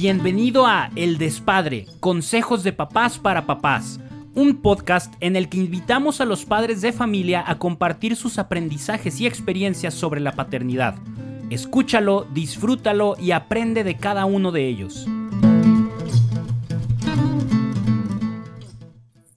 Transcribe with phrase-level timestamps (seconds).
[0.00, 3.98] Bienvenido a El Despadre, Consejos de Papás para Papás,
[4.36, 9.20] un podcast en el que invitamos a los padres de familia a compartir sus aprendizajes
[9.20, 10.94] y experiencias sobre la paternidad.
[11.50, 15.04] Escúchalo, disfrútalo y aprende de cada uno de ellos.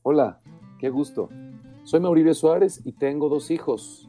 [0.04, 0.42] Hola,
[0.78, 1.30] qué gusto.
[1.86, 4.08] Soy Mauricio Suárez y tengo dos hijos,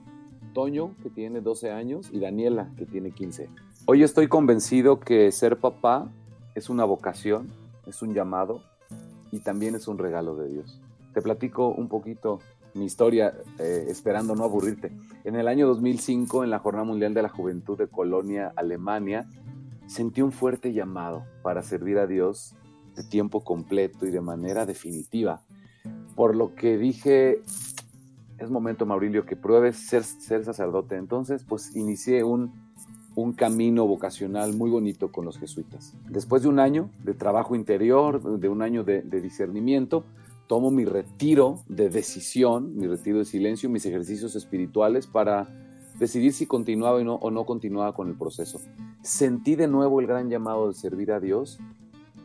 [0.53, 3.49] Toño, que tiene 12 años, y Daniela, que tiene 15.
[3.87, 6.11] Hoy estoy convencido que ser papá
[6.55, 7.49] es una vocación,
[7.87, 8.63] es un llamado
[9.31, 10.81] y también es un regalo de Dios.
[11.15, 12.41] Te platico un poquito
[12.75, 14.93] mi historia, eh, esperando no aburrirte.
[15.25, 19.27] En el año 2005, en la Jornada Mundial de la Juventud de Colonia, Alemania,
[19.87, 22.55] sentí un fuerte llamado para servir a Dios
[22.97, 25.43] de tiempo completo y de manera definitiva.
[26.15, 27.43] Por lo que dije,
[28.39, 30.97] es momento, Maurilio, que pruebes ser, ser sacerdote.
[30.97, 32.53] Entonces, pues inicié un
[33.15, 35.95] un camino vocacional muy bonito con los jesuitas.
[36.09, 40.05] Después de un año de trabajo interior, de un año de, discernimiento,
[40.47, 45.49] tomo mi retiro de decisión, mi retiro de silencio, mis ejercicios espirituales para
[45.99, 48.61] decidir si continuaba o no, o no continuaba con el proceso.
[49.03, 51.59] Sentí de nuevo el gran llamado de servir a Dios,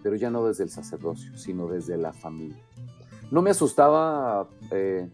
[0.04, 2.64] pero ya no desde el sacerdocio, sino desde la familia.
[3.30, 5.10] No me asustaba eh,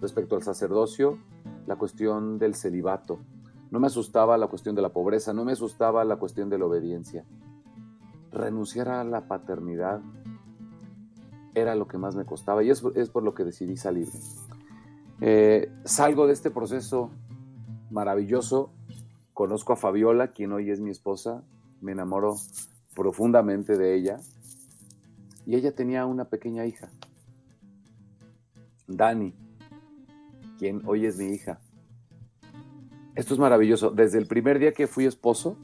[0.00, 1.18] respecto al sacerdocio
[1.66, 3.18] la cuestión del celibato,
[3.70, 6.66] no me asustaba la cuestión de la pobreza, no me asustaba la cuestión de la
[6.66, 7.24] obediencia.
[8.30, 10.00] Renunciar a la paternidad
[11.54, 14.08] era lo que más me costaba y es, por lo que decidí salir.
[15.20, 17.10] Eh, salgo de este proceso
[17.90, 18.70] maravilloso,
[19.32, 21.42] conozco a Fabiola, quien hoy es mi esposa,
[21.80, 22.36] me enamoro
[22.94, 24.20] profundamente de ella
[25.46, 26.88] y ella tenía una pequeña hija,
[28.86, 29.34] Dani,
[30.58, 31.60] quien hoy es mi hija.
[33.14, 33.90] Esto es maravilloso.
[33.90, 35.56] Desde el primer día que fui esposo,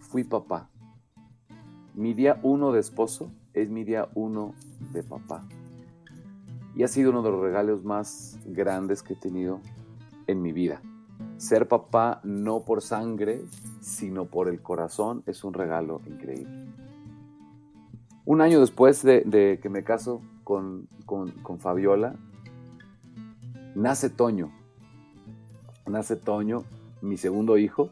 [0.00, 0.70] fui papá.
[1.94, 4.54] Mi día uno de esposo es mi día uno
[4.92, 5.46] de papá.
[6.74, 9.60] Y ha sido uno de los regalos más grandes que he tenido
[10.26, 10.80] en mi vida.
[11.36, 13.42] Ser papá no por sangre,
[13.80, 16.70] sino por el corazón es un regalo increíble.
[18.24, 22.16] Un año después de, que me caso con, con Fabiola,
[23.74, 24.52] nace Toño,
[25.86, 26.64] nace Toño,
[27.00, 27.90] mi segundo hijo.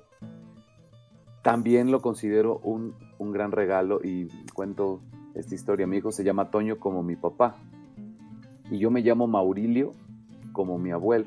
[1.42, 5.00] También lo considero un, gran regalo y cuento
[5.34, 5.86] esta historia.
[5.86, 7.56] Mi hijo se llama Toño como mi papá
[8.70, 9.92] y yo me llamo Maurilio
[10.52, 11.26] como mi abuelo.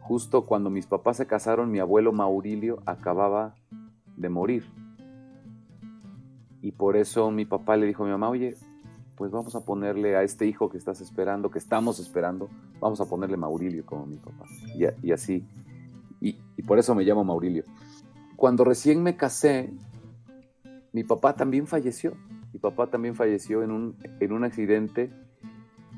[0.00, 3.54] Justo cuando mis papás se casaron, mi abuelo Maurilio acababa
[4.16, 4.64] de morir.
[6.62, 8.56] Y por eso mi papá le dijo a mi mamá, oye,
[9.20, 12.48] pues vamos a ponerle a este hijo que estás esperando, que estamos esperando,
[12.80, 14.46] vamos a ponerle Maurilio como mi papá.
[15.02, 15.44] Y, así.
[16.22, 16.32] Y,
[16.62, 17.64] por eso me llamo Maurilio.
[18.34, 19.74] Cuando recién me casé,
[20.94, 22.14] mi papá también falleció.
[22.50, 25.10] Mi papá también falleció en un, en un accidente.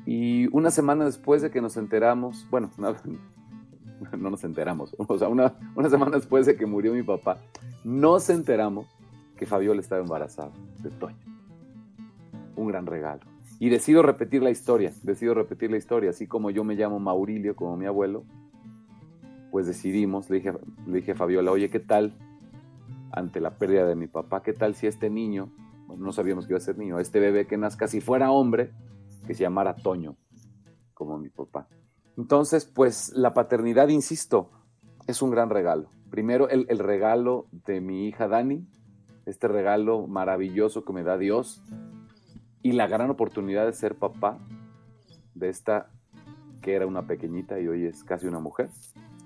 [0.05, 2.93] Y una semana después de que nos enteramos, bueno, no,
[4.17, 7.37] no nos enteramos, o sea, una, una semana después de que murió mi papá,
[7.85, 8.85] nos enteramos
[9.37, 10.51] que Fabiola estaba embarazada
[10.81, 11.32] de Toño
[12.55, 13.21] un gran regalo.
[13.59, 17.55] Y decido repetir la historia, decido repetir la historia, así como yo me llamo Maurilio,
[17.55, 18.25] como mi abuelo,
[19.51, 20.53] pues decidimos, le dije,
[20.87, 22.17] le dije a Fabiola, oye, ¿qué tal
[23.11, 24.41] ante la pérdida de mi papá?
[24.41, 25.51] ¿Qué tal si este niño,
[25.95, 28.71] no sabíamos que iba a ser niño, este bebé que nazca, si fuera hombre,
[29.27, 30.17] que se llamara Toño,
[30.93, 31.67] como mi papá?
[32.17, 34.49] Entonces, pues la paternidad, insisto,
[35.07, 35.89] es un gran regalo.
[36.09, 38.67] Primero, el, el regalo de mi hija Dani,
[39.25, 41.63] este regalo maravilloso que me da Dios,
[42.63, 44.39] y la gran oportunidad de ser papá
[45.35, 45.89] de esta
[46.61, 48.69] que era una pequeñita y hoy es casi una mujer.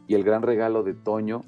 [0.08, 1.44] Y el gran regalo de Toño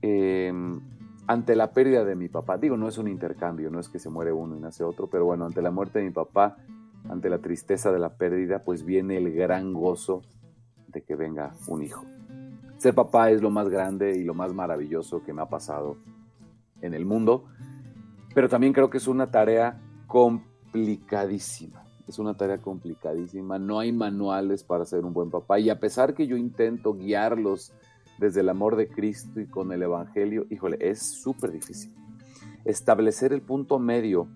[0.00, 0.80] em,
[1.26, 2.56] ante la pérdida de mi papá.
[2.56, 5.24] Digo, no es un intercambio, no es que se muere uno y nace otro, pero
[5.24, 6.56] bueno, ante la muerte de mi papá,
[7.08, 10.22] ante la tristeza de la pérdida, pues viene el gran gozo
[10.86, 12.04] de que venga un hijo.
[12.76, 15.96] Ser papá es lo más grande y lo más maravilloso que me ha pasado
[16.80, 17.44] en el mundo,
[18.34, 21.84] pero también creo que es una tarea complicada complicadísima.
[22.08, 23.58] Es una tarea complicadísima.
[23.58, 25.58] No hay manuales para ser un buen papá.
[25.58, 27.72] Y a pesar que yo intento guiarlos
[28.18, 31.94] desde el amor de Cristo y con el Evangelio, híjole, es súper difícil.
[32.64, 34.28] Establecer el punto medio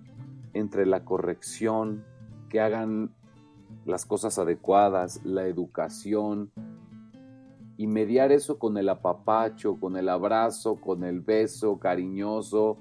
[0.52, 2.04] entre la corrección,
[2.50, 3.14] que hagan
[3.84, 6.50] las cosas adecuadas, la educación,
[7.78, 12.78] y mediar eso con el apapacho, con el abrazo, con el beso cariñoso,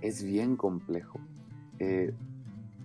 [0.00, 1.18] es bien complejo.
[1.84, 2.14] Eh,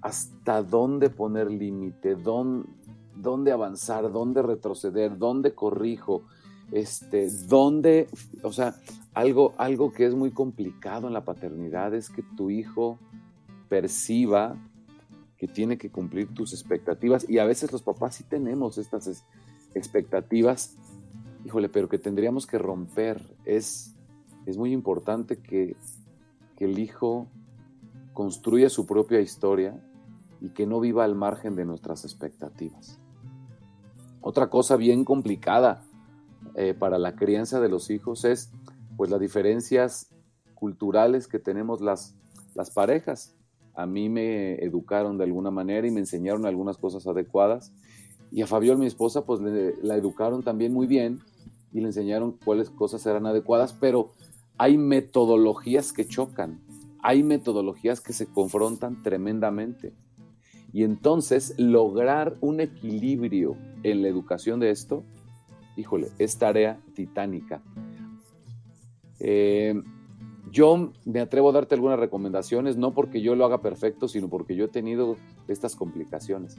[0.01, 6.23] hasta dónde poner límite, dónde, avanzar, dónde retroceder, dónde corrijo,
[6.71, 8.07] este, dónde,
[8.43, 8.75] o sea,
[9.13, 12.97] algo, algo que es muy complicado en la paternidad es que tu hijo
[13.67, 14.55] perciba
[15.37, 17.29] que tiene que cumplir tus expectativas.
[17.29, 19.25] Y a veces los papás sí tenemos estas
[19.73, 20.77] expectativas,
[21.45, 23.21] híjole, pero que tendríamos que romper.
[23.45, 23.95] Es,
[24.45, 25.75] es muy importante que,
[26.57, 27.27] que el hijo
[28.19, 29.81] construya su propia historia
[30.41, 32.99] y que no viva al margen de nuestras expectativas.
[34.19, 35.85] Otra cosa bien complicada
[36.55, 38.51] eh, para la crianza de los hijos es
[38.97, 40.13] pues las diferencias
[40.53, 42.13] culturales que tenemos las,
[42.55, 43.37] las parejas
[43.73, 47.71] a mí me educaron de alguna manera y me enseñaron algunas cosas adecuadas.
[48.31, 49.39] Y a Fabiola, mi esposa, pues
[49.81, 51.21] la educaron también muy bien
[51.71, 54.11] y le enseñaron cuáles cosas eran adecuadas, pero
[54.57, 56.59] hay metodologías que chocan,
[57.01, 59.93] hay metodologías que se confrontan tremendamente.
[60.71, 65.03] Y entonces lograr un equilibrio en la educación de esto,
[65.75, 67.61] híjole, es tarea titánica.
[69.19, 69.81] Eh,
[70.51, 74.55] yo me atrevo a darte algunas recomendaciones, no porque yo lo haga perfecto, sino porque
[74.55, 75.15] yo he tenido
[75.47, 76.57] estas complicaciones.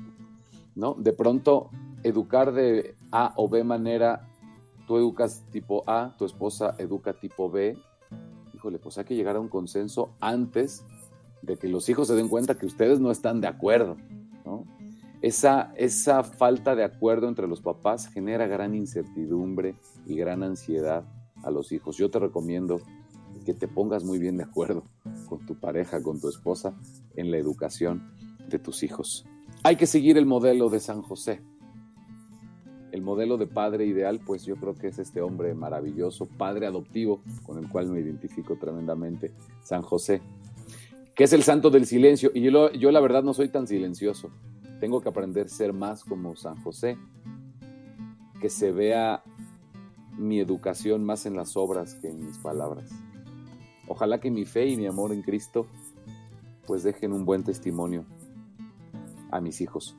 [0.74, 0.94] ¿no?
[0.94, 1.70] De pronto,
[2.02, 4.28] educar de A o B manera,
[4.86, 7.76] tú educas tipo A, tu esposa educa tipo B.
[8.60, 10.84] Híjole, pues hay que llegar a un consenso antes
[11.40, 13.96] de que los hijos se den cuenta que ustedes no están de acuerdo.
[15.22, 19.76] Esa, esa falta de acuerdo entre los papás genera gran incertidumbre
[20.06, 21.04] y gran ansiedad
[21.42, 21.96] a los hijos.
[21.96, 22.82] Yo te recomiendo
[23.46, 24.84] que te pongas muy bien de acuerdo
[25.26, 26.74] con tu pareja, con tu esposa,
[27.16, 28.12] en la educación
[28.50, 29.24] de tus hijos.
[29.62, 31.40] Hay que seguir el modelo de San José.
[32.92, 37.22] El modelo de padre ideal, pues yo creo que es este hombre maravilloso, padre adoptivo,
[37.44, 39.32] con el cual me identifico tremendamente,
[39.62, 40.20] San José,
[41.14, 42.30] que es el santo del silencio.
[42.34, 44.30] Y yo, yo la verdad no soy tan silencioso.
[44.80, 46.96] Tengo que aprender a ser más como San José,
[48.40, 49.22] que se vea
[50.18, 52.90] mi educación más en las obras que en mis palabras.
[53.86, 55.66] Ojalá que mi fe y mi amor en Cristo
[56.66, 58.04] pues dejen un buen testimonio
[59.30, 59.96] a mis hijos.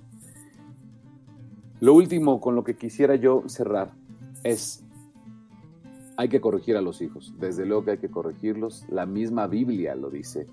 [1.81, 3.91] Lo último con lo que quisiera yo cerrar
[4.43, 4.85] es,
[6.15, 7.33] hay que corregir a los hijos.
[7.37, 8.85] Desde luego que hay que corregirlos.
[8.89, 10.47] La misma Biblia lo dice.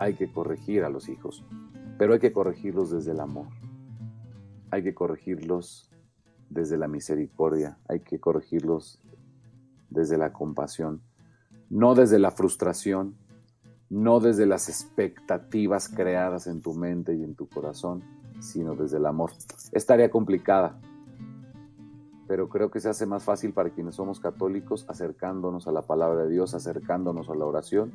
[0.00, 1.44] Hay que corregir a los hijos.
[1.96, 3.46] Pero hay que corregirlos desde el amor.
[4.72, 5.88] Hay que corregirlos
[6.50, 7.78] desde la misericordia.
[7.88, 8.98] Hay que corregirlos
[9.88, 11.00] desde la compasión
[11.70, 13.16] no desde la frustración,
[13.90, 18.02] no desde las expectativas creadas en tu mente y en tu corazón,
[18.44, 19.32] sino desde el amor.
[19.72, 20.78] Es tarea complicada,
[22.26, 26.24] pero creo que se hace más fácil para quienes somos católicos acercándonos a la palabra
[26.24, 27.92] de Dios, acercándonos a la oración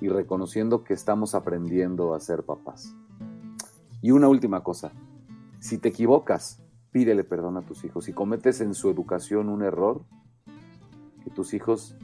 [0.00, 2.94] y reconociendo que estamos aprendiendo a ser papás.
[4.00, 4.92] Y una última cosa,
[5.58, 8.04] si te equivocas, pídele perdón a tus hijos.
[8.04, 10.04] Si cometes en su educación un error,
[11.28, 11.94] tus hijos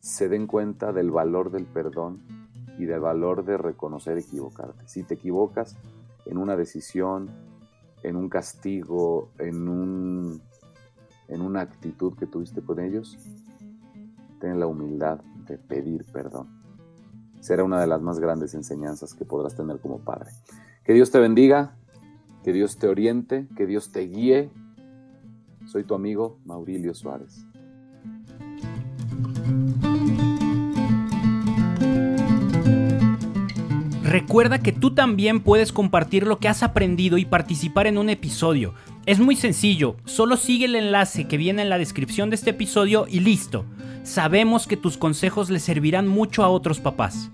[0.00, 2.39] se den cuenta del valor del perdón
[2.80, 4.88] y del valor de reconocer equivocarte.
[4.88, 5.76] Si te equivocas
[6.24, 7.28] en una decisión,
[8.02, 10.40] en un castigo, en, un,
[11.28, 13.18] en una actitud que tuviste con ellos,
[14.40, 16.48] ten la humildad de pedir perdón.
[17.40, 20.30] Será una de las más grandes enseñanzas que podrás tener como padre.
[20.82, 21.76] Que Dios te bendiga,
[22.42, 24.50] que Dios te oriente, que Dios te guíe.
[25.66, 27.44] Soy tu amigo Maurilio Suárez.
[34.10, 38.74] Recuerda que tú también puedes compartir lo que has aprendido y participar en un episodio.
[39.06, 43.06] Es muy sencillo, solo sigue el enlace que viene en la descripción de este episodio
[43.08, 43.64] y listo.
[44.02, 47.30] Sabemos que tus consejos le servirán mucho a otros papás.